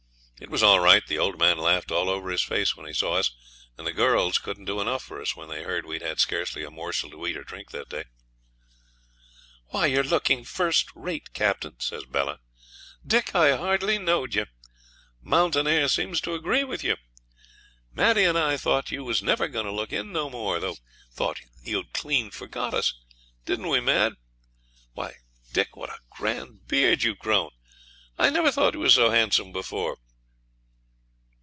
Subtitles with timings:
[0.43, 1.05] It was all right.
[1.05, 3.29] The old man laughed all over his face when he saw us,
[3.77, 6.71] and the girls couldn't do enough for us when they heard we'd had scarce a
[6.71, 8.05] morsel to eat or drink that day.
[9.67, 12.39] 'Why, you're looking first rate, Captain!' says Bella.
[13.05, 14.49] 'Dick, I hardly knowed ye the
[15.21, 16.97] mountain air seems to agree with you.
[17.93, 20.59] Maddie and I thought you was never going to look in no more.
[21.13, 22.95] Thought you'd clean forgot us
[23.45, 24.15] didn't we, Mad?
[24.93, 25.17] Why,
[25.53, 27.51] Dick, what a grand beard you've grown!
[28.17, 29.99] I never thought you was so handsome before!'